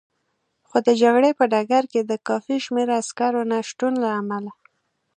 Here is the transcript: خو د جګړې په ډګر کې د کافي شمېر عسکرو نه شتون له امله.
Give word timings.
خو 0.67 0.77
د 0.87 0.89
جګړې 1.01 1.31
په 1.39 1.43
ډګر 1.53 1.83
کې 1.91 2.01
د 2.05 2.11
کافي 2.27 2.57
شمېر 2.65 2.87
عسکرو 2.99 3.41
نه 3.51 3.57
شتون 3.69 3.93
له 4.03 4.09
امله. 4.19 4.51